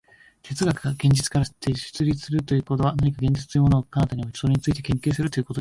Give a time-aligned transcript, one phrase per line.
[0.41, 1.71] 哲学が現実から出
[2.03, 5.45] 立するということは、何か現実というものを彼方に置いて、それについて研究するということではない。